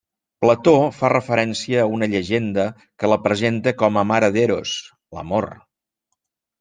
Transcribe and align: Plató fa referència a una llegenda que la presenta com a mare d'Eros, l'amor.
Plató 0.43 0.71
fa 1.01 1.11
referència 1.13 1.83
a 1.83 1.91
una 1.97 2.07
llegenda 2.13 2.65
que 3.03 3.11
la 3.13 3.19
presenta 3.29 3.75
com 3.83 4.01
a 4.03 4.07
mare 4.13 4.33
d'Eros, 4.39 4.73
l'amor. 5.19 5.49